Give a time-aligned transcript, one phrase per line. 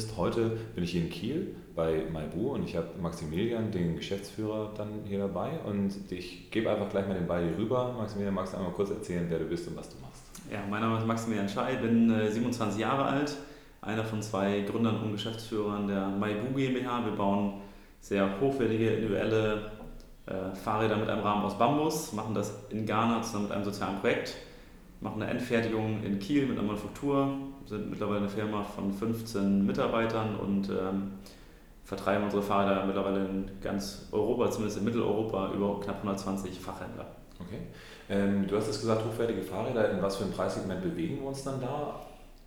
[0.00, 0.16] Finanzoptimist.
[0.16, 4.88] Heute bin ich hier in Kiel bei Maibu und ich habe Maximilian, den Geschäftsführer, dann
[5.04, 7.94] hier dabei und ich gebe einfach gleich mal den Ball hier rüber.
[7.96, 10.22] Maximilian, magst du einmal kurz erzählen, wer du bist und was du machst?
[10.50, 13.36] Ja, mein Name ist Maximilian Schei, bin 27 äh, Jahre alt,
[13.82, 17.04] einer von zwei Gründern und Geschäftsführern der Maibu GmbH.
[17.04, 17.60] Wir bauen
[18.00, 19.70] sehr hochwertige, individuelle
[20.26, 23.98] äh, Fahrräder mit einem Rahmen aus Bambus, machen das in Ghana zusammen mit einem sozialen
[24.00, 24.36] Projekt
[25.00, 27.34] machen eine Endfertigung in Kiel mit einer Manufaktur,
[27.66, 31.12] sind mittlerweile eine Firma von 15 Mitarbeitern und ähm,
[31.84, 37.06] vertreiben unsere Fahrräder mittlerweile in ganz Europa, zumindest in Mitteleuropa, über knapp 120 Fachhändler.
[37.40, 37.60] Okay.
[38.10, 39.90] Ähm, du hast es gesagt, hochwertige Fahrräder.
[39.90, 42.00] In was für ein Preissegment bewegen wir uns dann da?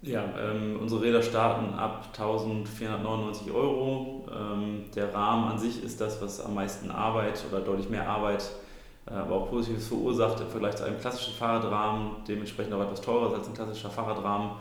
[0.04, 4.26] Ja, ähm, unsere Räder starten ab 1499 Euro.
[4.30, 8.42] Ähm, der Rahmen an sich ist das, was am meisten Arbeit oder deutlich mehr Arbeit
[8.42, 8.73] äh,
[9.06, 13.48] aber auch Positives verursacht im Vergleich zu einem klassischen Fahrradrahmen, dementsprechend auch etwas teurer als
[13.48, 14.52] ein klassischer Fahrradrahmen.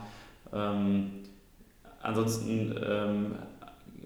[0.53, 1.11] Ähm,
[2.03, 3.35] ansonsten ähm,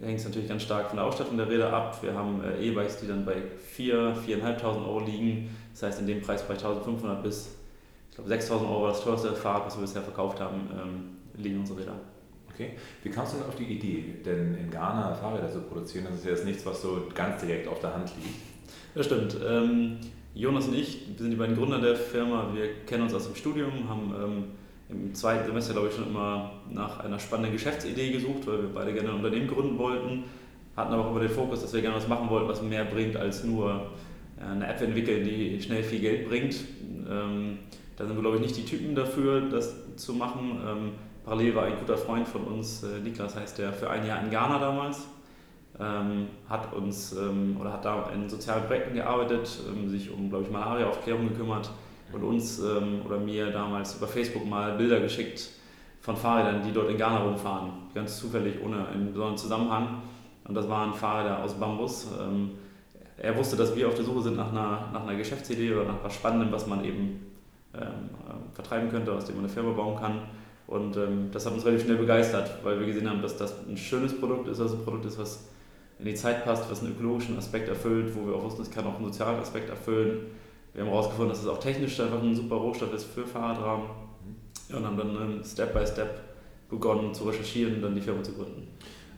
[0.00, 2.02] hängt es natürlich ganz stark von der Ausstattung der Räder ab.
[2.02, 3.36] Wir haben äh, E-Bikes, die dann bei
[3.76, 5.56] 4.000, 4.500 Euro liegen.
[5.72, 7.56] Das heißt, in dem Preisbereich 1.500 bis
[8.10, 11.80] ich glaube 6.000 Euro das teuerste Fahrrad, was wir bisher verkauft haben, ähm, liegen unsere
[11.80, 11.94] Räder.
[12.50, 12.70] Okay.
[13.02, 16.06] Wie kamst du denn auf die Idee, denn in Ghana Fahrräder zu produzieren?
[16.08, 18.40] Das ist ja jetzt nichts, was so ganz direkt auf der Hand liegt.
[18.94, 19.36] Das stimmt.
[19.46, 19.98] Ähm,
[20.36, 23.88] Jonas und ich, sind die beiden Gründer der Firma, wir kennen uns aus dem Studium,
[23.88, 24.44] haben ähm,
[24.90, 28.92] im zweiten Semester, glaube ich, schon immer nach einer spannenden Geschäftsidee gesucht, weil wir beide
[28.92, 30.24] gerne ein Unternehmen gründen wollten,
[30.76, 33.16] hatten aber auch immer den Fokus, dass wir gerne was machen wollten, was mehr bringt
[33.16, 33.86] als nur
[34.38, 36.56] äh, eine App entwickeln, die schnell viel Geld bringt.
[37.10, 37.58] Ähm,
[37.96, 40.60] da sind wir, glaube ich, nicht die Typen dafür, das zu machen.
[40.68, 40.92] Ähm,
[41.24, 44.30] parallel war ein guter Freund von uns, äh, Niklas heißt der, für ein Jahr in
[44.30, 45.06] Ghana damals
[45.78, 50.44] ähm, hat uns ähm, oder hat da in sozialen Projekten gearbeitet, ähm, sich um, glaube
[50.44, 51.70] ich, Malariaaufklärung gekümmert
[52.12, 55.50] und uns ähm, oder mir damals über Facebook mal Bilder geschickt
[56.00, 60.02] von Fahrrädern, die dort in Ghana rumfahren, ganz zufällig, ohne einen besonderen Zusammenhang.
[60.44, 62.06] Und das waren Fahrräder aus Bambus.
[62.20, 62.52] Ähm,
[63.18, 66.04] er wusste, dass wir auf der Suche sind nach einer, nach einer Geschäftsidee oder nach
[66.04, 67.26] was Spannendem, was man eben
[67.74, 70.20] ähm, äh, vertreiben könnte, aus dem man eine Firma bauen kann.
[70.68, 70.98] Und
[71.30, 74.48] das hat uns relativ schnell begeistert, weil wir gesehen haben, dass das ein schönes Produkt
[74.48, 75.44] ist, also ein Produkt ist, was
[75.98, 78.86] in die Zeit passt, was einen ökologischen Aspekt erfüllt, wo wir auch wussten, es kann
[78.86, 80.26] auch einen sozialen Aspekt erfüllen.
[80.74, 83.86] Wir haben herausgefunden, dass es auch technisch einfach ein super Rohstoff ist für Fahrradrahmen
[84.68, 86.20] ja, und haben dann Step by Step
[86.68, 88.68] begonnen zu recherchieren und dann die Firma zu gründen.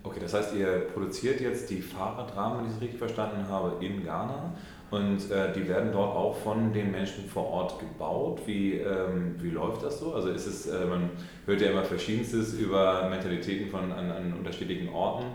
[0.04, 4.04] Okay, das heißt, ihr produziert jetzt die Fahrradrahmen, wenn ich es richtig verstanden habe, in
[4.04, 4.54] Ghana
[4.90, 8.40] und äh, die werden dort auch von den Menschen vor Ort gebaut.
[8.46, 10.14] Wie, ähm, wie läuft das so?
[10.14, 11.10] Also ist es, äh, man
[11.44, 15.26] hört ja immer Verschiedenstes über Mentalitäten von, an, an unterschiedlichen Orten.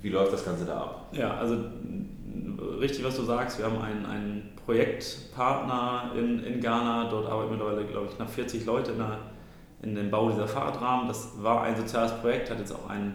[0.00, 1.12] Wie läuft das Ganze da ab?
[1.12, 1.56] Ja, also
[2.80, 3.58] richtig, was du sagst.
[3.58, 7.08] Wir haben einen, einen Projektpartner in, in Ghana.
[7.10, 9.18] Dort arbeiten mittlerweile, glaube ich, knapp 40 Leute in, der,
[9.82, 11.08] in dem Bau dieser Fahrradrahmen.
[11.08, 13.14] Das war ein soziales Projekt, hat jetzt auch einen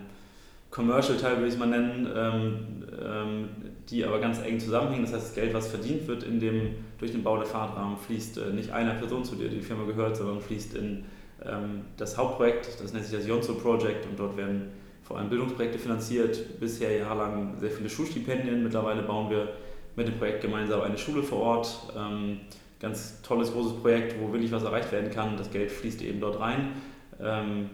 [0.72, 3.50] Commercial-Teil, würde ich es mal nennen, ähm, ähm,
[3.90, 5.04] die aber ganz eng zusammenhängen.
[5.04, 8.40] Das heißt, das Geld, was verdient wird in dem, durch den Bau der Fahrradrahmen, fließt
[8.40, 11.06] äh, nicht einer Person, zu der die Firma gehört, sondern fließt in
[11.46, 12.82] ähm, das Hauptprojekt.
[12.82, 14.72] Das nennt sich das Yonzo Project und dort werden
[15.04, 18.64] vor allem Bildungsprojekte finanziert, bisher jahrelang sehr viele Schulstipendien.
[18.64, 19.50] Mittlerweile bauen wir
[19.96, 21.94] mit dem Projekt gemeinsam eine Schule vor Ort.
[21.96, 22.40] Ähm,
[22.80, 25.38] ganz tolles, großes Projekt, wo wirklich was erreicht werden kann.
[25.38, 26.74] Das Geld fließt eben dort rein.
[27.22, 27.70] Ähm,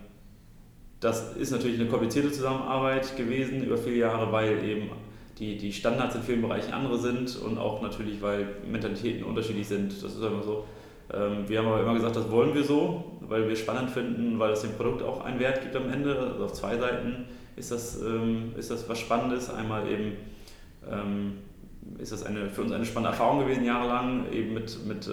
[0.99, 4.89] das ist natürlich eine komplizierte Zusammenarbeit gewesen über viele Jahre, weil eben
[5.39, 9.91] die, die Standards in vielen Bereichen andere sind und auch natürlich, weil Mentalitäten unterschiedlich sind.
[10.03, 10.65] Das ist einfach so.
[11.11, 14.37] Ähm, wir haben aber immer gesagt, das wollen wir so, weil wir es spannend finden,
[14.37, 16.17] weil es dem Produkt auch einen Wert gibt am Ende.
[16.17, 17.25] Also auf zwei Seiten
[17.55, 19.49] ist das, ähm, ist das was Spannendes.
[19.49, 20.17] Einmal eben
[20.89, 21.39] ähm,
[21.97, 25.09] ist das eine, für uns eine spannende Erfahrung gewesen, jahrelang eben mit, mit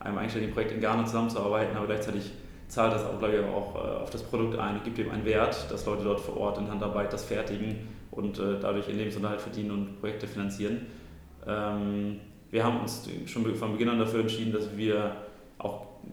[0.00, 2.30] einem eigenständigen Projekt in Ghana zusammenzuarbeiten, aber gleichzeitig
[2.66, 5.24] zahlt das auch, glaube ich, auch äh, auf das Produkt ein und gibt ihm einen
[5.24, 9.40] Wert, dass Leute dort vor Ort in Handarbeit das fertigen und äh, dadurch ihren Lebensunterhalt
[9.40, 10.86] verdienen und Projekte finanzieren.
[12.50, 15.16] wir haben uns schon von Beginn an dafür entschieden, dass wir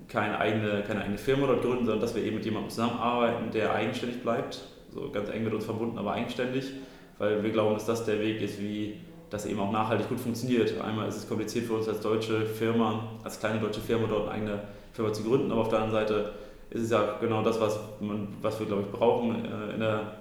[0.08, 3.74] keine eigene, keine eigene Firma dort gründen, sondern dass wir eben mit jemandem zusammenarbeiten, der
[3.74, 4.64] eigenständig bleibt,
[4.94, 6.72] so ganz eng mit uns verbunden, aber eigenständig,
[7.18, 8.96] weil wir glauben, dass das der Weg ist, wie
[9.30, 10.80] das eben auch nachhaltig gut funktioniert.
[10.82, 14.32] Einmal ist es kompliziert für uns als deutsche Firma, als kleine deutsche Firma dort eine
[14.32, 14.60] eigene
[14.94, 16.32] Firma zu gründen, aber auf der anderen Seite
[16.70, 20.14] ist es ja genau das, was, man, was wir, glaube ich, brauchen äh, in der,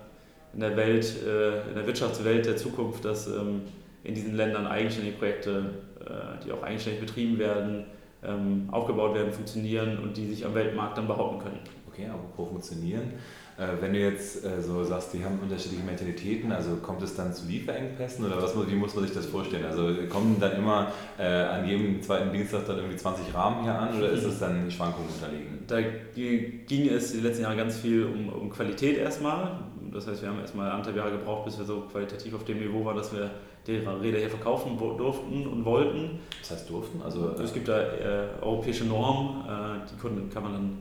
[0.53, 3.62] in der Welt, äh, in der Wirtschaftswelt der Zukunft, dass ähm,
[4.03, 5.65] in diesen Ländern eigenständige Projekte,
[6.00, 7.87] äh, die auch eigenständig betrieben werden,
[8.26, 11.59] ähm, aufgebaut werden, funktionieren und die sich am Weltmarkt dann behaupten können.
[11.88, 13.12] Okay, apropos funktionieren.
[13.56, 17.32] Äh, wenn du jetzt äh, so sagst, die haben unterschiedliche Mentalitäten, also kommt es dann
[17.32, 19.65] zu Lieferengpässen oder was, wie muss man sich das vorstellen?
[19.65, 23.97] Also kommen dann immer äh, an jedem zweiten Dienstag dann irgendwie 20 Rahmen hier an
[23.97, 25.59] oder ist das dann Schwankungen unterlegen?
[25.69, 29.61] Da ging es die letzten Jahre ganz viel um, um Qualität erstmal.
[29.93, 32.85] Das heißt, wir haben erstmal anderthalb Jahre gebraucht, bis wir so qualitativ auf dem Niveau
[32.85, 33.31] waren, dass wir
[33.67, 36.21] die Räder hier verkaufen durften und wollten.
[36.41, 37.01] Das heißt durften?
[37.03, 40.79] Also, es gibt da äh, europäische Normen, äh, die Kunden kann man dann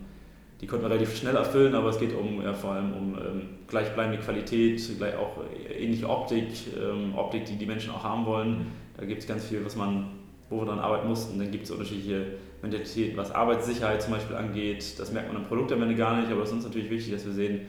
[0.63, 3.41] die konnten wir relativ schnell erfüllen, aber es geht um, ja, vor allem um ähm,
[3.67, 5.35] gleichbleibende Qualität, gleich auch
[5.77, 6.47] ähnliche Optik,
[6.79, 8.67] ähm, Optik, die die Menschen auch haben wollen.
[8.95, 10.05] Da gibt es ganz viel, was man,
[10.49, 11.37] wo wir dann arbeiten mussten.
[11.37, 12.27] Dann gibt es unterschiedliche
[12.61, 14.97] Mentalitäten, was Arbeitssicherheit zum Beispiel angeht.
[14.97, 17.11] Das merkt man im Produkt am Ende gar nicht, aber es ist uns natürlich wichtig,
[17.11, 17.67] dass wir sehen,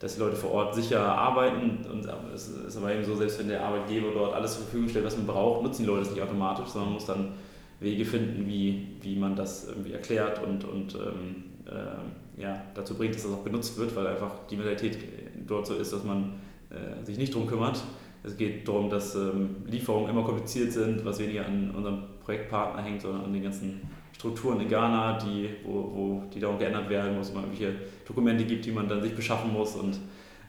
[0.00, 1.86] dass die Leute vor Ort sicher arbeiten.
[1.90, 5.04] Und es ist aber eben so, selbst wenn der Arbeitgeber dort alles zur Verfügung stellt,
[5.04, 7.32] was man braucht, nutzen die Leute das nicht automatisch, sondern man muss dann
[7.80, 13.14] Wege finden, wie, wie man das irgendwie erklärt und, und ähm, äh, ja, dazu bringt,
[13.14, 14.98] dass das auch genutzt wird, weil einfach die Mentalität
[15.46, 16.32] dort so ist, dass man
[16.70, 17.82] äh, sich nicht darum kümmert.
[18.22, 23.02] Es geht darum, dass ähm, Lieferungen immer kompliziert sind, was weniger an unserem Projektpartner hängt,
[23.02, 23.80] sondern an den ganzen
[24.20, 27.74] Strukturen in Ghana, die, wo, wo die darum geändert werden, wo es immer irgendwelche
[28.06, 29.94] Dokumente gibt, die man dann sich beschaffen muss und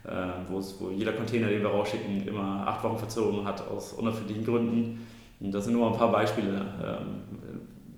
[0.03, 0.09] äh,
[0.49, 4.45] wo, es, wo jeder Container, den wir rausschicken, immer acht Wochen verzogen hat aus unerfindlichen
[4.45, 5.07] Gründen.
[5.39, 7.21] Und das sind nur ein paar Beispiele, ähm,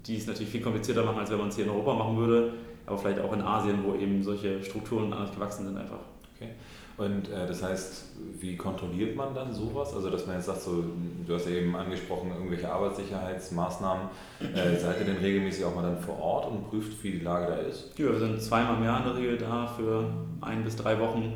[0.05, 2.53] die es natürlich viel komplizierter machen, als wenn man es hier in Europa machen würde
[2.85, 5.99] aber vielleicht auch in Asien, wo eben solche Strukturen anders gewachsen sind einfach.
[6.35, 6.49] Okay.
[6.97, 8.03] Und äh, das heißt,
[8.39, 9.93] wie kontrolliert man dann sowas?
[9.95, 10.83] Also, dass man jetzt sagt, so,
[11.25, 14.09] du hast ja eben angesprochen, irgendwelche Arbeitssicherheitsmaßnahmen.
[14.41, 17.47] Äh, seid ihr denn regelmäßig auch mal dann vor Ort und prüft, wie die Lage
[17.47, 17.97] da ist?
[17.97, 20.05] Ja, wir sind zweimal im Jahr in der Regel da für
[20.41, 21.33] ein bis drei Wochen.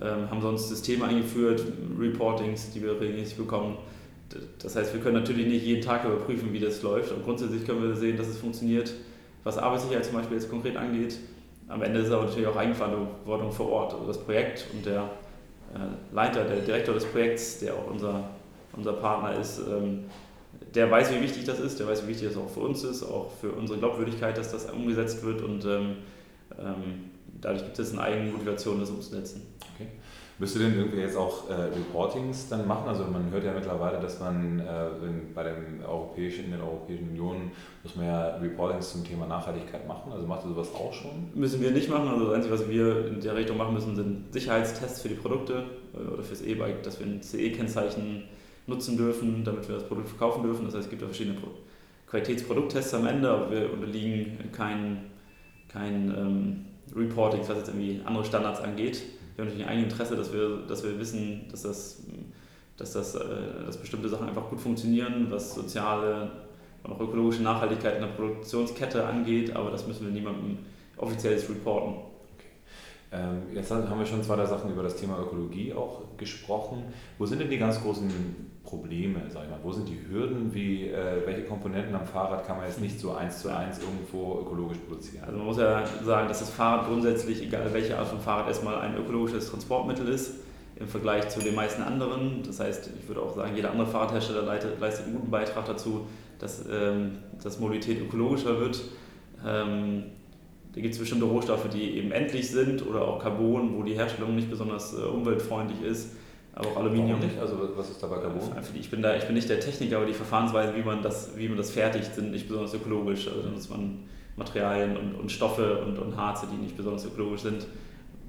[0.00, 1.62] Ähm, haben sonst Systeme eingeführt,
[1.98, 3.78] Reportings, die wir regelmäßig bekommen.
[4.60, 7.12] Das heißt, wir können natürlich nicht jeden Tag überprüfen, wie das läuft.
[7.12, 8.92] Und grundsätzlich können wir sehen, dass es funktioniert
[9.44, 11.18] was Arbeitssicherheit zum Beispiel jetzt konkret angeht.
[11.68, 13.94] Am Ende ist es aber natürlich auch Eigenverantwortung vor Ort.
[13.94, 15.02] Also das Projekt und der
[15.74, 18.30] äh, Leiter, der Direktor des Projekts, der auch unser,
[18.72, 20.04] unser Partner ist, ähm,
[20.74, 23.02] der weiß, wie wichtig das ist, der weiß, wie wichtig das auch für uns ist,
[23.02, 25.96] auch für unsere Glaubwürdigkeit, dass das umgesetzt wird und ähm,
[26.58, 27.10] ähm,
[27.40, 29.42] dadurch gibt es eine eigene Motivation, das umzusetzen.
[29.74, 29.88] Okay.
[30.40, 32.86] Müsst ihr denn irgendwie jetzt auch äh, Reportings dann machen?
[32.86, 37.08] Also man hört ja mittlerweile, dass man äh, in, bei dem europäischen, in der Europäischen
[37.10, 37.50] Union
[37.82, 40.12] muss man ja Reportings zum Thema Nachhaltigkeit machen.
[40.12, 41.30] Also macht ihr sowas auch schon?
[41.34, 42.06] Müssen wir nicht machen.
[42.06, 45.64] Also das Einzige, was wir in der Richtung machen müssen, sind Sicherheitstests für die Produkte
[45.92, 48.22] äh, oder fürs E-Bike, dass wir ein CE-Kennzeichen
[48.68, 50.66] nutzen dürfen, damit wir das Produkt verkaufen dürfen.
[50.66, 51.36] Das heißt, es gibt ja verschiedene
[52.06, 55.06] Qualitätsprodukttests am Ende, aber wir unterliegen kein,
[55.68, 56.64] kein ähm,
[56.94, 59.02] Reporting, was jetzt irgendwie andere Standards angeht
[59.38, 62.02] wir haben natürlich ein Interesse, dass wir, dass wir wissen, dass, das,
[62.76, 63.20] dass, das, äh,
[63.64, 66.28] dass bestimmte Sachen einfach gut funktionieren, was soziale
[66.82, 70.58] und auch ökologische Nachhaltigkeit in der Produktionskette angeht, aber das müssen wir niemandem
[70.96, 72.00] offizielles reporten.
[73.10, 76.84] Ähm, jetzt haben wir schon zwei, drei Sachen über das Thema Ökologie auch gesprochen.
[77.16, 78.10] Wo sind denn die ganz großen
[78.62, 79.60] Probleme, sag ich mal?
[79.62, 80.52] Wo sind die Hürden?
[80.52, 84.40] Wie, äh, welche Komponenten am Fahrrad kann man jetzt nicht so eins zu eins irgendwo
[84.42, 85.24] ökologisch produzieren?
[85.24, 88.78] Also man muss ja sagen, dass das Fahrrad grundsätzlich, egal welche Art von Fahrrad, erstmal
[88.80, 90.40] ein ökologisches Transportmittel ist
[90.76, 92.42] im Vergleich zu den meisten anderen.
[92.44, 96.06] Das heißt, ich würde auch sagen, jeder andere Fahrradhersteller leistet, leistet einen guten Beitrag dazu,
[96.38, 98.82] dass, ähm, dass Mobilität ökologischer wird.
[99.46, 100.04] Ähm,
[100.78, 104.36] da gibt es bestimmte Rohstoffe, die eben endlich sind oder auch Carbon, wo die Herstellung
[104.36, 106.14] nicht besonders äh, umweltfreundlich ist.
[106.54, 107.18] Aber auch Aluminium.
[107.18, 107.36] nicht?
[107.36, 108.40] Also was ist da bei Carbon?
[108.78, 111.48] Ich bin, da, ich bin nicht der Techniker, aber die Verfahrensweise, wie man das, wie
[111.48, 113.26] man das fertigt, sind nicht besonders ökologisch.
[113.26, 114.04] Also da nutzt man
[114.36, 117.66] Materialien und, und Stoffe und, und Harze, die nicht besonders ökologisch sind.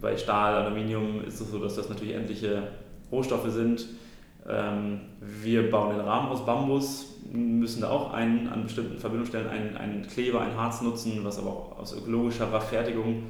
[0.02, 2.64] Bei Stahl, Aluminium ist es so, dass das natürlich endliche
[3.12, 3.86] Rohstoffe sind.
[4.48, 9.78] Ähm, wir bauen den Rahmen aus Bambus, müssen da auch einen, an bestimmten Verbindungsstellen einen,
[9.78, 13.24] einen Kleber, ein Harz nutzen, was aber auch aus ökologischerer Fertigung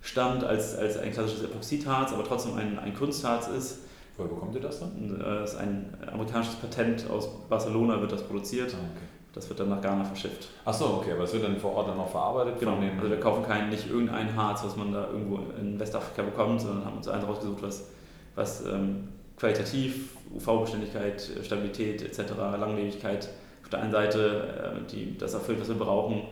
[0.00, 3.80] stammt als, als ein klassisches Epoxidharz, aber trotzdem ein, ein Kunstharz ist.
[4.16, 5.18] Woher bekommt ihr das dann?
[5.18, 8.74] Das ist ein amerikanisches Patent aus Barcelona, wird das produziert.
[8.74, 9.06] Ah, okay.
[9.34, 10.50] Das wird dann nach Ghana verschifft.
[10.64, 12.60] Achso, okay, aber es wird dann vor Ort dann noch verarbeitet?
[12.60, 16.60] Genau, also wir kaufen kein, nicht irgendein Harz, was man da irgendwo in Westafrika bekommt,
[16.60, 17.88] sondern haben uns eins rausgesucht, was,
[18.34, 23.28] was ähm, qualitativ, UV-Beständigkeit, Stabilität etc., Langlebigkeit
[23.62, 26.22] auf der einen Seite äh, die, das erfüllt, was wir brauchen,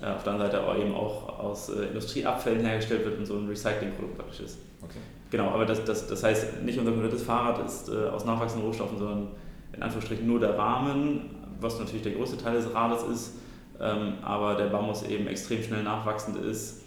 [0.00, 3.36] äh, auf der anderen Seite aber eben auch aus äh, Industrieabfällen hergestellt wird und so
[3.36, 4.58] ein Recyclingprodukt praktisch ist.
[4.82, 4.98] Okay.
[5.30, 8.98] Genau, aber das, das, das heißt, nicht unser komplettes Fahrrad ist äh, aus nachwachsenden Rohstoffen,
[8.98, 9.28] sondern
[9.72, 13.34] in Anführungsstrichen nur der Rahmen, was natürlich der größte Teil des Rades ist,
[13.80, 16.82] ähm, aber der Bambus eben extrem schnell nachwachsend ist,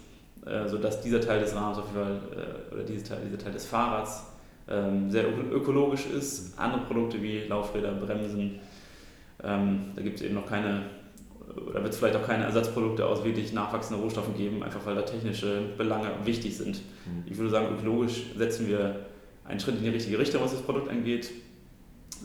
[0.46, 2.20] äh, sodass dieser Teil des Rahmens auf jeden Fall,
[2.70, 4.33] äh, oder dieser Teil, dieser Teil des Fahrrads
[4.66, 6.58] sehr ökologisch ist.
[6.58, 8.60] Andere Produkte wie Laufräder, Bremsen,
[9.42, 10.84] ähm, da gibt es eben noch keine
[11.56, 15.02] oder wird es vielleicht auch keine Ersatzprodukte aus wirklich nachwachsenden Rohstoffen geben, einfach weil da
[15.02, 16.76] technische Belange wichtig sind.
[16.76, 17.24] Mhm.
[17.26, 19.06] Ich würde sagen, ökologisch setzen wir
[19.44, 21.30] einen Schritt in die richtige Richtung, was das Produkt angeht,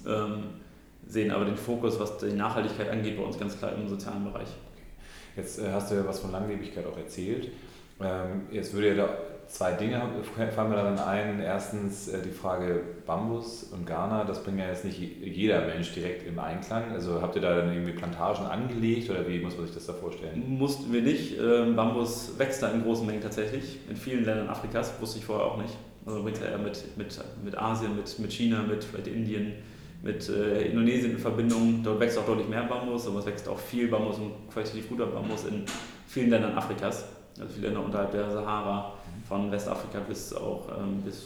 [0.07, 0.43] ähm,
[1.05, 4.49] sehen aber den Fokus, was die Nachhaltigkeit angeht, bei uns ganz klar im sozialen Bereich.
[5.35, 7.49] Jetzt äh, hast du ja was von Langlebigkeit auch erzählt.
[8.01, 9.09] Ähm, jetzt würde ja da
[9.49, 10.01] zwei Dinge
[10.55, 11.41] fallen mir daran ein.
[11.41, 16.25] Erstens äh, die Frage Bambus und Ghana, das bringt ja jetzt nicht jeder Mensch direkt
[16.27, 16.91] im Einklang.
[16.91, 19.93] Also habt ihr da dann irgendwie Plantagen angelegt oder wie muss man sich das da
[19.93, 20.43] vorstellen?
[20.47, 21.37] Mussten wir nicht.
[21.39, 23.79] Ähm, Bambus wächst da in großen Mengen tatsächlich.
[23.89, 25.75] In vielen Ländern Afrikas, wusste ich vorher auch nicht.
[26.05, 29.53] Also bringt er mit, mit, mit Asien, mit, mit China, mit vielleicht Indien,
[30.01, 31.81] mit äh, Indonesien in Verbindung.
[31.83, 35.07] Dort wächst auch deutlich mehr Bambus, aber es wächst auch viel Bambus und qualitativ guter
[35.07, 35.65] Bambus in
[36.07, 37.05] vielen Ländern Afrikas.
[37.39, 38.93] Also viele Länder unterhalb der Sahara
[39.27, 41.25] von Westafrika bis auch ähm, bis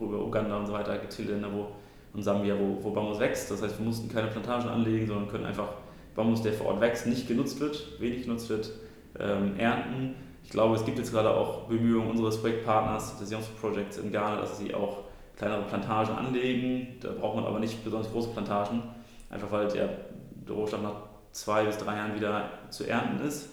[0.00, 1.68] rüber Uganda und so weiter gibt es viele Länder, wo
[2.14, 3.50] und Sambia, wo, wo Bambus wächst.
[3.50, 5.68] Das heißt, wir mussten keine Plantagen anlegen, sondern können einfach
[6.14, 8.70] Bambus, der vor Ort wächst, nicht genutzt wird, wenig genutzt wird,
[9.18, 10.14] ähm, ernten.
[10.44, 14.36] Ich glaube, es gibt jetzt gerade auch Bemühungen unseres Projektpartners, des Youngs Projects in Ghana,
[14.36, 14.98] dass sie auch
[15.36, 16.98] kleinere Plantagen anlegen.
[17.00, 18.82] Da braucht man aber nicht besonders große Plantagen,
[19.30, 19.88] einfach weil der,
[20.46, 20.96] der Rohstoff nach
[21.32, 23.48] zwei bis drei Jahren wieder zu ernten ist.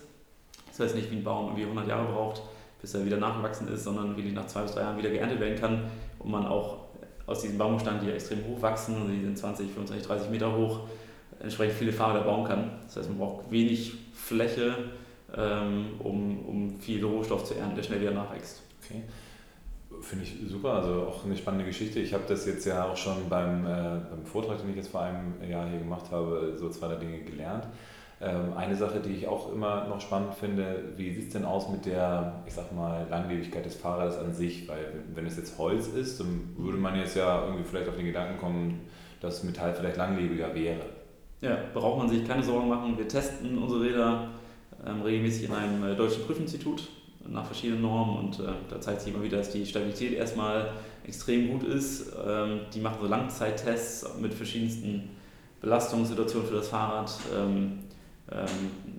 [0.71, 2.41] Das heißt nicht wie ein Baum irgendwie 100 Jahre braucht,
[2.81, 5.59] bis er wieder nachgewachsen ist, sondern wirklich nach zwei bis drei Jahren wieder geerntet werden
[5.59, 5.83] kann
[6.19, 6.77] und man auch
[7.27, 10.55] aus diesen Baumbestand, die ja extrem hoch wachsen, also die sind 20, 25, 30 Meter
[10.55, 10.81] hoch,
[11.39, 12.71] entsprechend viele Fahrräder bauen kann.
[12.85, 14.75] Das heißt, man braucht wenig Fläche,
[15.35, 18.61] ähm, um, um viel Rohstoff zu ernten, der schnell wieder nachwächst.
[18.83, 19.03] Okay.
[20.01, 21.99] Finde ich super, also auch eine spannende Geschichte.
[21.99, 25.01] Ich habe das jetzt ja auch schon beim, äh, beim Vortrag, den ich jetzt vor
[25.01, 27.67] einem Jahr hier gemacht habe, so zwei, Dinge gelernt.
[28.23, 31.69] Ähm, eine Sache, die ich auch immer noch spannend finde, wie sieht es denn aus
[31.69, 34.67] mit der, ich sag mal, Langlebigkeit des Fahrrades an sich?
[34.67, 38.05] Weil wenn es jetzt Holz ist, dann würde man jetzt ja irgendwie vielleicht auf den
[38.05, 38.81] Gedanken kommen,
[39.21, 40.81] dass Metall vielleicht langlebiger wäre.
[41.41, 42.95] Ja, braucht man sich keine Sorgen machen.
[42.95, 44.29] Wir testen unsere Räder
[44.85, 46.89] ähm, regelmäßig in einem äh, deutschen Prüfinstitut
[47.27, 50.73] nach verschiedenen Normen und äh, da zeigt sich immer wieder, dass die Stabilität erstmal
[51.07, 52.13] extrem gut ist.
[52.23, 55.09] Ähm, die machen so Langzeittests mit verschiedensten
[55.61, 57.11] Belastungssituationen für das Fahrrad.
[57.35, 57.79] Ähm,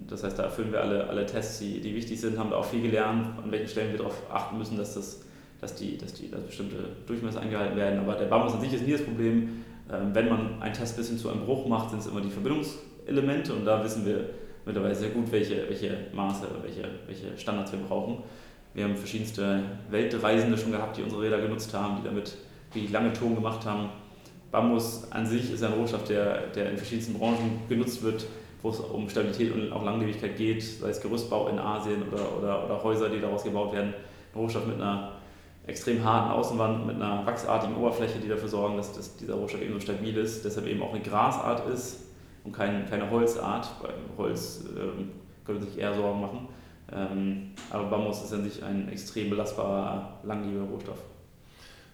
[0.08, 2.64] das heißt, da erfüllen wir alle, alle Tests, die, die wichtig sind, haben da auch
[2.64, 5.22] viel gelernt, an welchen Stellen wir darauf achten müssen, dass, das,
[5.60, 8.00] dass, die, dass, die, dass bestimmte Durchmesser eingehalten werden.
[8.00, 9.64] Aber der Bambus an sich ist nie das Problem.
[9.90, 12.30] Ähm, wenn man einen Test bis hin zu einem Bruch macht, sind es immer die
[12.30, 14.28] Verbindungselemente und da wissen wir
[14.66, 18.22] mittlerweile sehr gut, welche, welche Maße, welche, welche Standards wir brauchen.
[18.74, 22.36] Wir haben verschiedenste Weltreisende schon gehabt, die unsere Räder genutzt haben, die damit
[22.72, 23.88] wirklich lange Touren gemacht haben.
[24.50, 28.26] Bambus an sich ist ein Rohstoff, der, der in verschiedensten Branchen genutzt wird
[28.62, 32.64] wo es um Stabilität und auch Langlebigkeit geht, sei es Gerüstbau in Asien oder, oder,
[32.64, 33.94] oder Häuser, die daraus gebaut werden.
[34.34, 35.12] Ein Rohstoff mit einer
[35.66, 39.74] extrem harten Außenwand, mit einer wachsartigen Oberfläche, die dafür sorgen, dass, dass dieser Rohstoff eben
[39.74, 42.04] so stabil ist, deshalb eben auch eine Grasart ist
[42.44, 43.68] und kein, keine Holzart.
[43.82, 45.10] Bei Holz ähm,
[45.44, 46.48] könnte sich eher Sorgen machen.
[46.92, 50.98] Ähm, aber Bambus ist an sich ein extrem belastbarer, langlebiger Rohstoff.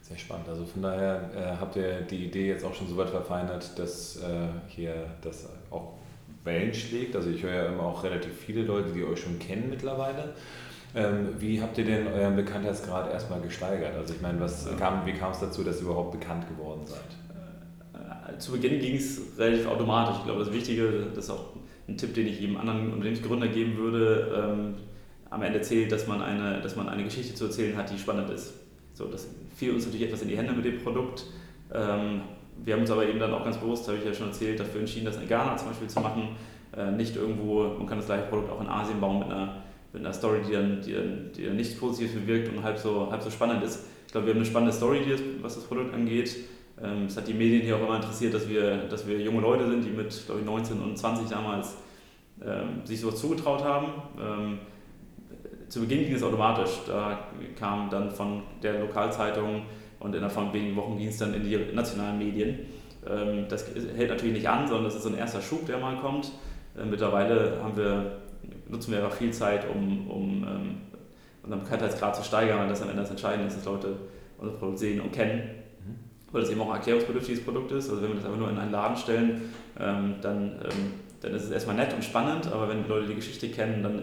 [0.02, 0.48] Sehr spannend.
[0.48, 4.16] Also von daher äh, habt ihr die Idee jetzt auch schon so weit verfeinert, dass
[4.16, 5.98] äh, hier das auch
[6.44, 7.16] Wellen schlägt.
[7.16, 10.34] Also ich höre ja immer auch relativ viele Leute, die euch schon kennen mittlerweile.
[10.94, 13.94] Ähm, wie habt ihr denn euren Bekanntheitsgrad erstmal gesteigert?
[13.96, 18.34] Also ich meine, was kam, wie kam es dazu, dass ihr überhaupt bekannt geworden seid?
[18.34, 20.16] Äh, zu Beginn ging es relativ automatisch.
[20.18, 21.56] Ich glaube, das Wichtige, das ist auch
[21.88, 24.74] ein Tipp, den ich jedem anderen Unternehmensgründer geben würde, ähm,
[25.30, 28.30] am Ende zählt, dass man, eine, dass man eine Geschichte zu erzählen hat, die spannend
[28.30, 28.54] ist.
[28.94, 31.26] So, das fiel uns natürlich etwas in die Hände mit dem Produkt,
[31.72, 32.22] ähm,
[32.64, 34.80] wir haben uns aber eben dann auch ganz bewusst, habe ich ja schon erzählt, dafür
[34.80, 36.36] entschieden, das in Ghana zum Beispiel zu machen.
[36.76, 39.62] Äh, nicht irgendwo, man kann das gleiche Produkt auch in Asien bauen mit einer,
[39.92, 43.10] mit einer Story, die dann, die, dann, die dann nicht positiv bewirkt und halb so,
[43.10, 43.86] halb so spannend ist.
[44.06, 45.00] Ich glaube, wir haben eine spannende Story,
[45.40, 46.36] was das Produkt angeht.
[46.82, 49.68] Ähm, es hat die Medien hier auch immer interessiert, dass wir, dass wir junge Leute
[49.68, 51.76] sind, die mit, glaube ich, 19 und 20 damals
[52.44, 53.86] ähm, sich sowas zugetraut haben.
[54.20, 54.58] Ähm,
[55.68, 56.70] zu Beginn ging es automatisch.
[56.86, 57.18] Da
[57.58, 59.62] kam dann von der Lokalzeitung
[60.00, 62.60] und innerhalb von wenigen Wochen ging es dann in die nationalen Medien.
[63.06, 65.96] Ähm, das hält natürlich nicht an, sondern das ist so ein erster Schub, der mal
[65.96, 66.32] kommt.
[66.76, 68.18] Äh, mittlerweile haben wir,
[68.68, 70.76] nutzen wir einfach viel Zeit, um, um ähm,
[71.42, 73.96] unseren Bekanntheitsgrad zu steigern, weil das am Ende das Entscheidende ist, dass Leute
[74.38, 75.42] unser Produkt sehen und kennen.
[75.84, 75.94] Mhm.
[76.32, 77.90] Weil es eben auch ein erklärungsbedürftiges Produkt ist.
[77.90, 80.56] Also wenn wir das einfach nur in einen Laden stellen, ähm, dann,
[81.20, 83.94] dann ist es erstmal nett und spannend, aber wenn die Leute die Geschichte kennen, dann,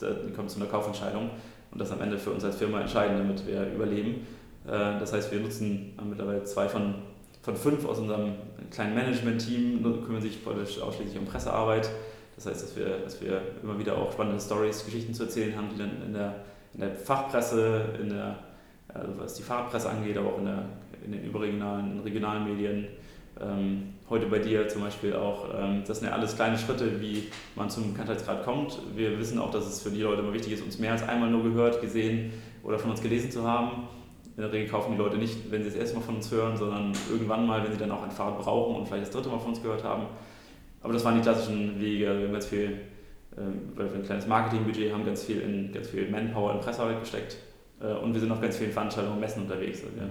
[0.00, 1.30] dann kommt es zu einer Kaufentscheidung.
[1.70, 4.26] Und das am Ende für uns als Firma entscheidend, damit wir überleben.
[4.68, 6.94] Äh, das heißt, wir nutzen mittlerweile zwei von,
[7.42, 8.34] von fünf aus unserem
[8.70, 11.90] kleinen Management-Team, kümmern sich ausschließlich um Pressearbeit.
[12.36, 15.68] Das heißt, dass wir, dass wir immer wieder auch spannende Stories, Geschichten zu erzählen haben,
[15.72, 16.36] die dann in der,
[16.74, 18.38] in der Fachpresse, in der,
[18.88, 20.64] also was die Fahrradpresse angeht, aber auch in, der,
[21.04, 22.86] in den überregionalen, in regionalen Medien
[23.40, 25.46] ähm, heute bei dir zum Beispiel auch.
[25.54, 28.78] Ähm, das sind ja alles kleine Schritte, wie man zum Bekanntheitsgrad kommt.
[28.94, 31.30] Wir wissen auch, dass es für die Leute immer wichtig ist, uns mehr als einmal
[31.30, 32.32] nur gehört, gesehen
[32.62, 33.88] oder von uns gelesen zu haben.
[34.38, 36.56] In der Regel kaufen die Leute nicht, wenn sie das erste Mal von uns hören,
[36.56, 39.40] sondern irgendwann mal, wenn sie dann auch ein Fahrrad brauchen und vielleicht das dritte Mal
[39.40, 40.04] von uns gehört haben.
[40.80, 42.04] Aber das waren die klassischen Wege.
[42.04, 42.78] Wir haben ganz viel,
[43.36, 47.00] ähm, weil wir ein kleines Marketingbudget haben, ganz viel in ganz viel Manpower in Pressearbeit
[47.00, 47.36] gesteckt.
[47.80, 49.82] Äh, und wir sind auf ganz vielen Veranstaltungen und Messen unterwegs.
[49.82, 50.08] Also wir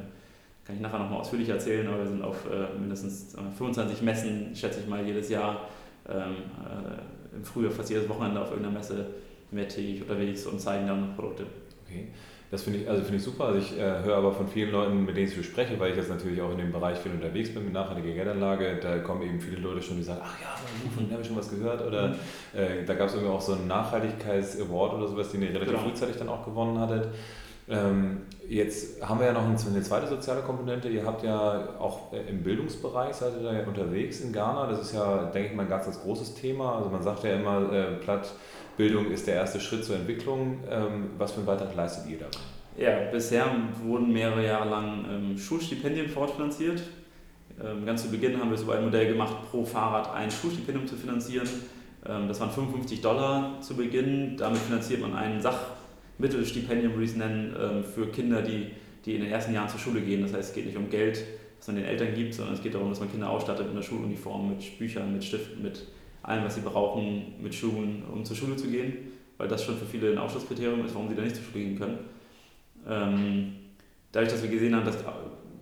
[0.66, 4.82] kann ich nachher nochmal ausführlich erzählen, aber wir sind auf äh, mindestens 25 Messen, schätze
[4.82, 5.70] ich mal, jedes Jahr.
[6.10, 9.06] Ähm, äh, Im Frühjahr fast jedes Wochenende auf irgendeiner Messe
[9.52, 11.46] mehrtägig unterwegs und zeigen dann Produkte.
[11.86, 12.10] Okay.
[12.50, 13.46] Das finde ich, also find ich super.
[13.46, 16.10] Also ich äh, höre aber von vielen Leuten, mit denen ich spreche, weil ich jetzt
[16.10, 19.58] natürlich auch in dem Bereich viel unterwegs bin mit nachhaltiger Geldanlage, da kommen eben viele
[19.58, 20.56] Leute schon, die sagen, ach ja,
[20.96, 21.86] von denen habe ich schon was gehört.
[21.86, 22.16] Oder mhm.
[22.54, 25.84] äh, da gab es irgendwie auch so einen Nachhaltigkeits-Award oder sowas, den ihr relativ genau.
[25.84, 27.10] frühzeitig dann auch gewonnen hattet.
[27.70, 30.88] Ähm, jetzt haben wir ja noch eine zweite soziale Komponente.
[30.88, 34.68] Ihr habt ja auch äh, im Bildungsbereich, seid ihr da ja unterwegs in Ghana.
[34.68, 36.78] Das ist ja, denke ich mal, ein ganz, ganz großes Thema.
[36.78, 38.32] Also man sagt ja immer, äh, platt,
[38.78, 40.60] Bildung ist der erste Schritt zur Entwicklung.
[40.70, 42.38] Ähm, was für einen Beitrag leistet ihr dabei?
[42.78, 43.48] Ja, bisher
[43.84, 46.82] wurden mehrere Jahre lang ähm, Schulstipendien fortfinanziert.
[47.62, 50.96] Ähm, ganz zu Beginn haben wir so ein Modell gemacht, pro Fahrrad ein Schulstipendium zu
[50.96, 51.50] finanzieren.
[52.08, 54.38] Ähm, das waren 55 Dollar zu Beginn.
[54.38, 55.58] Damit finanziert man einen Sach
[56.18, 58.68] Mittelstipendium, würde ich es nennen, ähm, für Kinder, die,
[59.06, 60.22] die in den ersten Jahren zur Schule gehen.
[60.22, 61.24] Das heißt, es geht nicht um Geld,
[61.58, 63.84] was man den Eltern gibt, sondern es geht darum, dass man Kinder ausstattet mit einer
[63.84, 65.86] Schuluniform, mit Büchern, mit Stiften, mit
[66.24, 68.98] allem, was sie brauchen, mit Schuhen, um zur Schule zu gehen,
[69.38, 71.80] weil das schon für viele ein Ausschlusskriterium ist, warum sie da nicht zur Schule gehen
[71.80, 72.00] können.
[72.88, 73.54] Ähm,
[74.12, 74.98] dadurch, dass wir gesehen haben, dass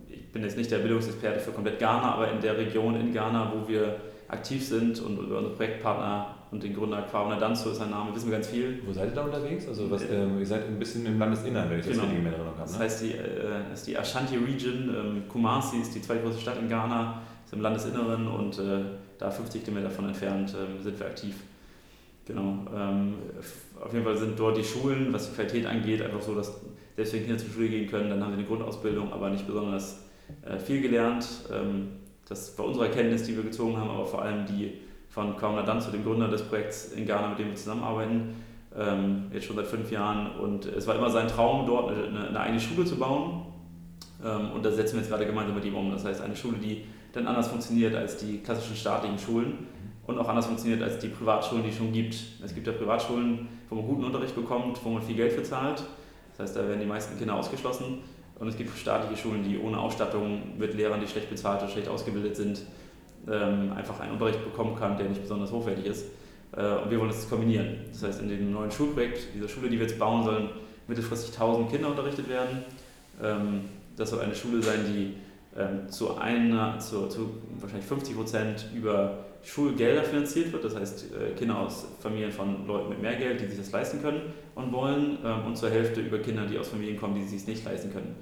[0.08, 3.52] ich bin jetzt nicht der Bildungsexperte für komplett Ghana, aber in der Region in Ghana,
[3.54, 3.96] wo wir
[4.28, 8.30] aktiv sind und über unsere Projektpartner und den Gründer Kwame Danzo ist sein Name, wissen
[8.30, 8.80] wir ganz viel.
[8.86, 9.66] Wo seid ihr da unterwegs?
[9.66, 12.02] Also was, ähm, ihr seid ein bisschen im Landesinnern, wenn ich genau.
[12.02, 12.60] das richtig in Erinnerung habe.
[12.60, 12.66] Ne?
[12.66, 16.68] Das heißt, die, äh, ist die Ashanti Region, ähm, Kumasi ist die zweitgrößte Stadt in
[16.68, 18.80] Ghana, ist im Landesinneren und äh,
[19.18, 21.34] da 50 Kilometer davon entfernt äh, sind wir aktiv.
[22.26, 22.58] Genau.
[22.74, 23.14] Ähm,
[23.80, 26.60] auf jeden Fall sind dort die Schulen, was die Qualität angeht, einfach so, dass
[26.96, 30.04] selbst wenn Kinder zur Schule gehen können, dann haben sie eine Grundausbildung, aber nicht besonders
[30.42, 31.26] äh, viel gelernt.
[31.52, 31.88] Ähm,
[32.28, 34.72] das war unsere Erkenntnis, die wir gezogen haben, aber vor allem die
[35.16, 38.34] von Kauna Danzo, dem Gründer des Projekts in Ghana, mit dem wir zusammenarbeiten,
[38.76, 40.38] ähm, jetzt schon seit fünf Jahren.
[40.38, 43.46] Und es war immer sein Traum, dort eine, eine eigene Schule zu bauen.
[44.22, 45.90] Ähm, und da setzen wir jetzt gerade gemeinsam mit ihm um.
[45.90, 49.66] Das heißt, eine Schule, die dann anders funktioniert als die klassischen staatlichen Schulen
[50.06, 52.14] und auch anders funktioniert als die Privatschulen, die es schon gibt.
[52.44, 55.82] Es gibt ja Privatschulen, wo man guten Unterricht bekommt, wo man viel Geld für zahlt.
[56.36, 58.00] Das heißt, da werden die meisten Kinder ausgeschlossen.
[58.38, 61.88] Und es gibt staatliche Schulen, die ohne Ausstattung mit Lehrern, die schlecht bezahlt oder schlecht
[61.88, 62.60] ausgebildet sind,
[63.30, 66.06] ähm, einfach einen Unterricht bekommen kann, der nicht besonders hochwertig ist.
[66.56, 67.78] Äh, und wir wollen das kombinieren.
[67.92, 70.50] Das heißt, in dem neuen Schulprojekt, dieser Schule, die wir jetzt bauen, sollen
[70.88, 72.64] mittelfristig 1000 Kinder unterrichtet werden.
[73.22, 73.62] Ähm,
[73.96, 75.14] das soll eine Schule sein, die
[75.58, 81.34] ähm, zu einer, zu, zu wahrscheinlich 50 Prozent über Schulgelder finanziert wird, das heißt äh,
[81.38, 84.20] Kinder aus Familien von Leuten mit mehr Geld, die sich das leisten können
[84.54, 87.46] und wollen, ähm, und zur Hälfte über Kinder, die aus Familien kommen, die sich es
[87.46, 88.16] nicht leisten können.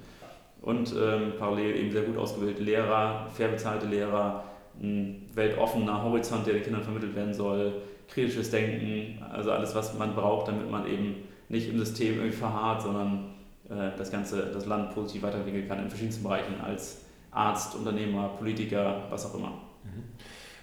[0.61, 4.45] Und ähm, parallel eben sehr gut ausgebildete Lehrer, fair bezahlte Lehrer,
[4.81, 7.73] ein weltoffener Horizont, der den Kindern vermittelt werden soll,
[8.09, 11.17] kritisches Denken, also alles, was man braucht, damit man eben
[11.49, 13.35] nicht im System irgendwie verharrt, sondern
[13.69, 19.03] äh, das ganze, das Land positiv weiterentwickeln kann in verschiedensten Bereichen als Arzt, Unternehmer, Politiker,
[19.11, 19.53] was auch immer.
[19.85, 20.05] Mhm.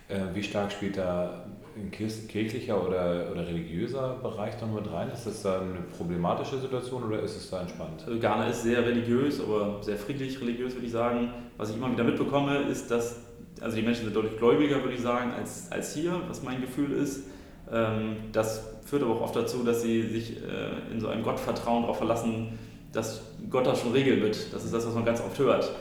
[0.08, 1.46] Äh, wie stark spielt da
[1.76, 5.10] ein kirchlicher oder, oder religiöser Bereich da mit rein?
[5.10, 8.04] Ist das da eine problematische Situation oder ist es da entspannt?
[8.06, 11.30] Also Ghana ist sehr religiös, aber sehr friedlich religiös, würde ich sagen.
[11.58, 13.22] Was ich immer wieder mitbekomme, ist, dass
[13.62, 16.92] also die Menschen sind deutlich gläubiger, würde ich sagen, als, als hier, was mein Gefühl
[16.92, 17.24] ist.
[17.72, 21.84] Ähm, das führt aber auch oft dazu, dass sie sich äh, in so einem Gottvertrauen
[21.84, 22.60] darauf verlassen,
[22.92, 24.54] dass Gott das schon regeln wird.
[24.54, 25.72] Das ist das, was man ganz oft hört,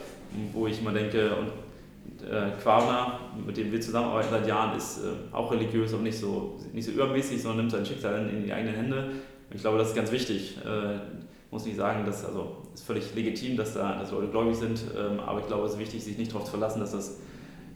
[0.53, 1.49] wo ich immer denke, und
[2.29, 6.59] äh, Quavner, mit dem wir zusammenarbeiten seit Jahren, ist äh, auch religiös, aber nicht so,
[6.73, 9.11] nicht so übermäßig, sondern nimmt sein Schicksal in, die eigenen Hände.
[9.53, 10.59] Ich glaube, das ist ganz wichtig.
[10.65, 10.99] Äh,
[11.51, 15.19] muss nicht sagen, dass also ist völlig legitim, dass da dass Leute gläubig sind, ähm,
[15.19, 17.19] aber ich glaube, es ist wichtig, sich nicht darauf zu verlassen, dass das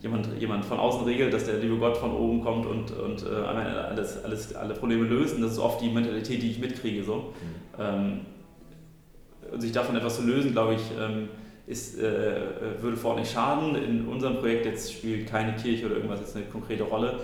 [0.05, 3.35] jemand, jemand von außen regelt, dass der liebe Gott von oben kommt und, und äh,
[3.35, 5.37] alles, alles, alle Probleme löst.
[5.37, 7.03] Und das ist oft die Mentalität, die ich mitkriege.
[7.03, 7.17] So.
[7.17, 7.81] Mhm.
[7.81, 8.21] Ähm,
[9.51, 11.31] und sich davon etwas zu lösen, glaube ich, ähm,
[11.67, 12.37] ist, äh,
[12.83, 13.75] würde vor Ort nicht schaden.
[13.77, 17.21] In unserem Projekt jetzt spielt keine Kirche oder irgendwas jetzt eine konkrete Rolle.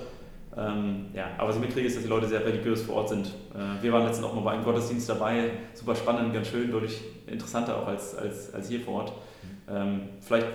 [0.57, 3.27] Ähm, ja, aber was ich mitkriege, ist, dass die Leute sehr religiös vor Ort sind.
[3.27, 6.99] Äh, wir waren letztens auch mal bei einem Gottesdienst dabei, super spannend, ganz schön, deutlich
[7.27, 9.13] interessanter auch als, als, als hier vor Ort.
[9.13, 9.77] Mhm.
[9.77, 10.47] Ähm, vielleicht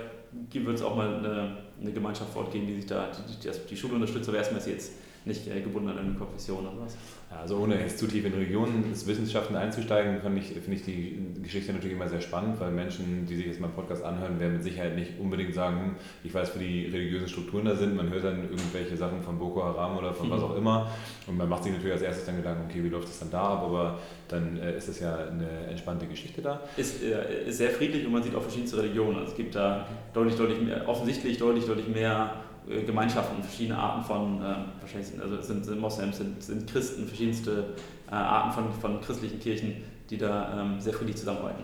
[0.52, 3.52] wird es auch mal eine, eine, Gemeinschaft vor Ort geben, die sich da die, die,
[3.70, 4.92] die Schule unterstützt, aber erstmal ist jetzt
[5.26, 6.96] nicht äh, gebunden an eine Konfession oder was.
[7.32, 11.96] Also ohne jetzt zu tief in Religionswissenschaften einzusteigen, finde ich, find ich die Geschichte natürlich
[11.96, 15.20] immer sehr spannend, weil Menschen, die sich jetzt meinen Podcast anhören, werden mit Sicherheit nicht
[15.20, 17.96] unbedingt sagen, ich weiß, wie die religiösen Strukturen da sind.
[17.96, 20.32] Man hört dann irgendwelche Sachen von Boko Haram oder von mhm.
[20.32, 20.90] was auch immer
[21.28, 23.42] und man macht sich natürlich als erstes dann Gedanken, okay, wie läuft das dann da
[23.42, 26.62] ab, aber dann äh, ist es ja eine entspannte Geschichte da.
[26.78, 29.18] Ist, äh, ist sehr friedlich und man sieht auch verschiedenste Religionen.
[29.18, 34.41] Also es gibt da deutlich, deutlich mehr, offensichtlich deutlich, deutlich mehr Gemeinschaften, verschiedene Arten von,
[34.41, 37.75] äh, wahrscheinlich sind, also sind, sind Moslems, sind, sind Christen, verschiedenste
[38.10, 41.63] äh, Arten von, von christlichen Kirchen, die da ähm, sehr friedlich zusammenarbeiten.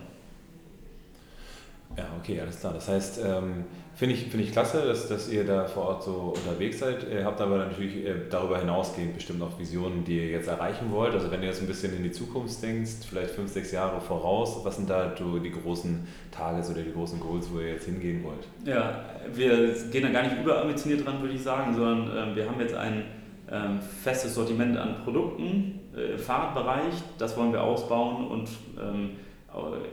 [1.96, 2.72] Ja, okay, alles klar.
[2.72, 6.34] Das heißt, ähm, finde ich, find ich klasse, dass, dass ihr da vor Ort so
[6.34, 7.06] unterwegs seid.
[7.10, 11.14] Ihr habt aber natürlich äh, darüber hinausgehend bestimmt noch Visionen, die ihr jetzt erreichen wollt.
[11.14, 14.60] Also wenn du jetzt ein bisschen in die Zukunft denkst, vielleicht fünf, sechs Jahre voraus,
[14.64, 18.24] was sind da so die großen Tages- oder die großen Goals, wo ihr jetzt hingehen
[18.24, 18.48] wollt?
[18.64, 22.60] Ja, wir gehen da gar nicht überambitioniert dran, würde ich sagen, sondern ähm, wir haben
[22.60, 23.04] jetzt ein
[23.50, 26.94] ähm, festes Sortiment an Produkten äh, im Fahrradbereich.
[27.18, 28.48] Das wollen wir ausbauen und
[28.80, 29.10] ähm,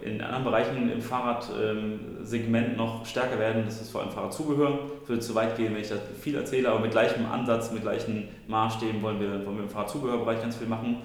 [0.01, 3.63] in anderen Bereichen im Fahrradsegment noch stärker werden.
[3.65, 4.79] Das ist vor allem Fahrradzubehör.
[5.03, 7.81] Ich würde zu weit gehen, wenn ich da viel erzähle, aber mit gleichem Ansatz, mit
[7.81, 10.97] gleichen Maßstäben wollen wir, wollen wir im Fahrradzubehörbereich ganz viel machen.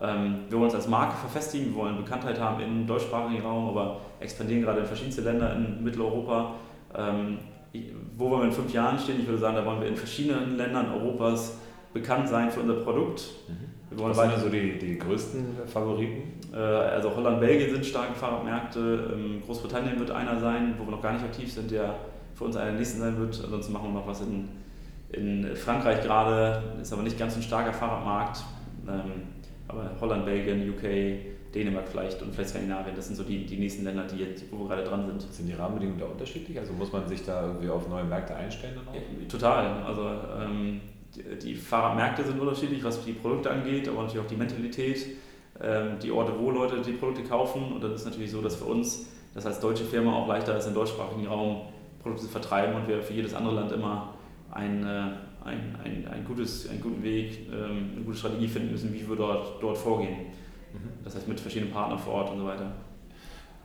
[0.00, 4.00] Ähm, wir wollen uns als Marke verfestigen, wir wollen Bekanntheit haben im deutschsprachigen Raum, aber
[4.18, 6.54] expandieren gerade in verschiedenste Länder in Mitteleuropa.
[6.96, 7.38] Ähm,
[8.16, 9.20] wo wollen wir in fünf Jahren stehen?
[9.20, 11.58] Ich würde sagen, da wollen wir in verschiedenen Ländern Europas
[11.92, 13.30] bekannt sein für unser Produkt.
[13.46, 16.40] Mhm was sind so die, die größten Favoriten?
[16.52, 19.12] Äh, also Holland, Belgien sind starke Fahrradmärkte.
[19.14, 21.96] Ähm, Großbritannien wird einer sein, wo wir noch gar nicht aktiv sind, der
[22.34, 23.40] für uns einer der nächsten sein wird.
[23.44, 24.48] Ansonsten machen wir noch was in,
[25.12, 28.42] in Frankreich gerade, ist aber nicht ganz ein starker Fahrradmarkt.
[28.88, 29.22] Ähm,
[29.68, 33.84] aber Holland, Belgien, UK, Dänemark vielleicht und vielleicht Skandinavien, das sind so die, die nächsten
[33.84, 35.20] Länder, die jetzt, wo wir gerade dran sind.
[35.32, 36.58] Sind die Rahmenbedingungen da unterschiedlich?
[36.58, 38.74] Also muss man sich da irgendwie auf neue Märkte einstellen?
[38.76, 39.28] Dann auch?
[39.28, 39.82] Total.
[39.84, 40.02] Also
[40.40, 40.80] ähm,
[41.16, 45.06] die Fahrradmärkte sind unterschiedlich, was die Produkte angeht, aber natürlich auch die Mentalität,
[45.60, 47.72] ähm, die Orte, wo Leute die Produkte kaufen.
[47.72, 50.56] Und dann ist es natürlich so, dass für uns das als deutsche Firma auch leichter
[50.56, 51.62] ist, im deutschsprachigen Raum
[52.02, 54.14] Produkte zu vertreiben und wir für jedes andere Land immer
[54.50, 55.12] ein, äh,
[55.44, 59.16] ein, ein, ein gutes, einen guten Weg, ähm, eine gute Strategie finden müssen, wie wir
[59.16, 60.16] dort, dort vorgehen.
[60.72, 61.04] Mhm.
[61.04, 62.72] Das heißt mit verschiedenen Partnern vor Ort und so weiter.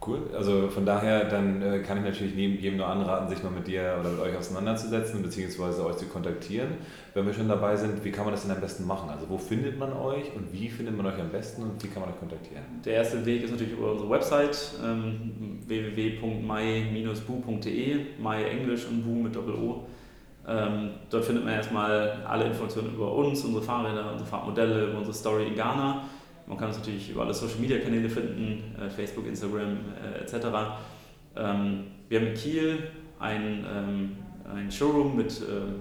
[0.06, 0.20] Cool.
[0.36, 3.98] Also von daher, dann äh, kann ich natürlich jedem nur anraten, sich mal mit dir
[4.00, 6.78] oder mit euch auseinanderzusetzen, beziehungsweise euch zu kontaktieren.
[7.13, 9.10] Wenn wir schon dabei sind, wie kann man das denn am besten machen?
[9.10, 12.02] Also wo findet man euch und wie findet man euch am besten und wie kann
[12.02, 12.63] man euch kontaktieren?
[12.84, 16.46] Der erste Weg ist natürlich über unsere Website ähm, www.my-bu.de,
[18.22, 19.88] my Englisch und bu mit Doppel-O.
[20.48, 25.15] Ähm, dort findet man erstmal alle Informationen über uns, unsere Fahrräder, unsere Fahrmodelle, über unsere
[25.15, 26.04] Story in Ghana.
[26.47, 30.45] Man kann uns natürlich über alle Social Media Kanäle finden, äh, Facebook, Instagram äh, etc.
[31.36, 32.79] Ähm, wir haben in Kiel
[33.19, 34.17] ein, ähm,
[34.53, 35.75] ein Showroom mit ähm,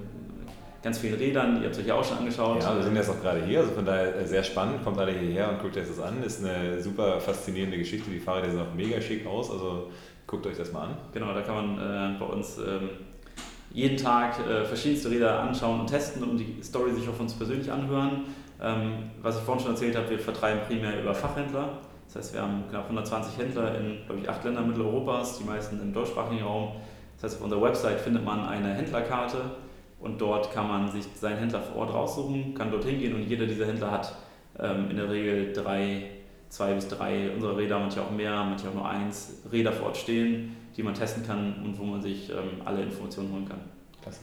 [0.83, 2.63] ganz vielen Rädern, ihr habt es euch ja auch schon angeschaut.
[2.63, 5.13] Ja, wir sind jetzt auch gerade hier, also von daher äh, sehr spannend, kommt alle
[5.13, 6.23] hierher und guckt euch das an.
[6.23, 9.91] Ist eine super faszinierende Geschichte, die Fahrräder sehen auch mega schick aus, also
[10.27, 10.97] guckt euch das mal an.
[11.13, 12.91] Genau, da kann man äh, bei uns ähm,
[13.75, 17.71] jeden Tag äh, verschiedenste Räder anschauen und testen und die Story sich von uns persönlich
[17.71, 18.23] anhören.
[18.63, 21.81] Ähm, was ich vorhin schon erzählt habe, wir vertreiben primär über Fachhändler.
[22.07, 25.81] Das heißt, wir haben knapp 120 Händler in, glaube ich, acht Ländern Mitteleuropas, die meisten
[25.81, 26.77] im deutschsprachigen Raum.
[27.17, 29.39] Das heißt, auf unserer Website findet man eine Händlerkarte
[29.99, 33.47] und dort kann man sich seinen Händler vor Ort raussuchen, kann dorthin gehen und jeder
[33.47, 34.15] dieser Händler hat
[34.61, 36.11] ähm, in der Regel drei,
[36.49, 39.97] zwei bis drei unserer Räder, manche auch mehr, manche auch nur eins, Räder vor Ort
[39.97, 43.61] stehen, die man testen kann und wo man sich ähm, alle Informationen holen kann.
[44.03, 44.21] Klasse.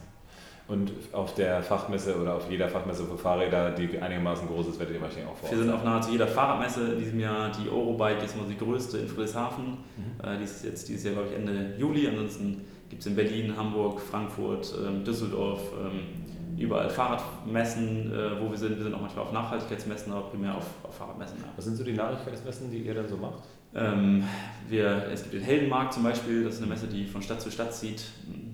[0.68, 4.94] Und auf der Fachmesse oder auf jeder Fachmesse für Fahrräder, die einigermaßen groß ist, werdet
[4.94, 7.50] ihr wahrscheinlich auch vor Wir sind auf nahezu jeder Fahrradmesse in diesem Jahr.
[7.50, 9.78] Die Eurobike ist immer die größte in Friedrichshafen.
[9.96, 10.24] Mhm.
[10.26, 12.06] Äh, die ist jetzt dieses Jahr, glaube ich, Ende Juli.
[12.06, 18.58] Ansonsten gibt es in Berlin, Hamburg, Frankfurt, ähm, Düsseldorf, ähm, überall Fahrradmessen, äh, wo wir
[18.58, 18.76] sind.
[18.76, 21.38] Wir sind auch manchmal auf Nachhaltigkeitsmessen, aber primär auf, auf Fahrradmessen.
[21.38, 21.48] Ja.
[21.56, 23.44] Was sind so die Nachhaltigkeitsmessen, die ihr dann so macht?
[23.74, 24.24] Ähm,
[24.68, 27.50] wir, es gibt den Heldenmarkt zum Beispiel, das ist eine Messe, die von Stadt zu
[27.50, 28.04] Stadt zieht.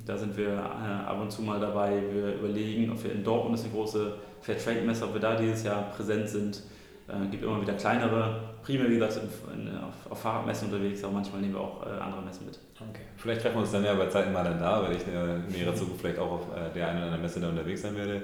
[0.07, 2.01] Da sind wir äh, ab und zu mal dabei.
[2.13, 5.65] Wir überlegen, ob wir in Dortmund, das ist eine große Fairtrade-Messe, ob wir da dieses
[5.65, 6.63] Jahr präsent sind.
[7.09, 9.21] Es äh, gibt immer wieder kleinere, primär wie gesagt
[9.55, 12.59] in, in, auf, auf, Fahrradmessen unterwegs, aber manchmal nehmen wir auch äh, andere Messen mit.
[12.75, 13.03] Okay.
[13.17, 15.53] Vielleicht treffen wir uns dann ja bei Zeiten mal dann da, weil ich äh, in
[15.53, 18.23] näherer Zukunft vielleicht auch auf äh, der einen oder anderen Messe da unterwegs sein werde.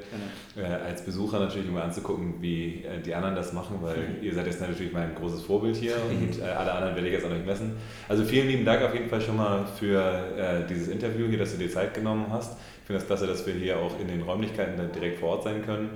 [0.55, 0.69] Genau.
[0.69, 4.15] Äh, als Besucher natürlich, um mal anzugucken, wie äh, die anderen das machen, weil mhm.
[4.23, 7.33] ihr seid jetzt natürlich mein großes Vorbild hier und alle anderen werde ich jetzt an
[7.33, 7.73] euch messen.
[8.09, 11.59] Also vielen lieben Dank auf jeden Fall schon mal für dieses Interview hier, dass du
[11.59, 12.59] dir Zeit genommen hast.
[12.85, 15.31] Ich finde es das klasse, dass wir hier auch in den Räumlichkeiten dann direkt vor
[15.31, 15.91] Ort sein können.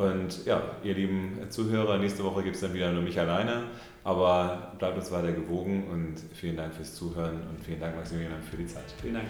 [0.00, 3.64] Und ja, ihr lieben Zuhörer, nächste Woche gibt es dann wieder nur mich alleine.
[4.02, 8.56] Aber bleibt uns weiter gewogen und vielen Dank fürs Zuhören und vielen Dank, Maximilian, für
[8.56, 8.84] die Zeit.
[9.02, 9.26] Vielen Dank.